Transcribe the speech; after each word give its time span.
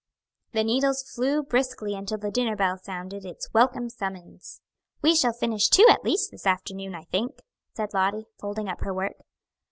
The 0.53 0.63
needles 0.63 1.03
flew 1.03 1.43
briskly 1.43 1.93
until 1.93 2.17
the 2.17 2.31
dinner 2.31 2.55
bell 2.55 2.75
sounded 2.75 3.23
its 3.23 3.53
welcome 3.53 3.87
summons. 3.87 4.59
"We 5.03 5.15
shall 5.15 5.31
finish 5.31 5.69
two 5.69 5.85
at 5.91 6.03
least 6.03 6.31
this 6.31 6.47
afternoon, 6.47 6.95
I 6.95 7.03
think," 7.03 7.41
said 7.75 7.93
Lottie, 7.93 8.25
folding 8.39 8.67
up 8.67 8.81
her 8.81 8.95
work. 8.95 9.17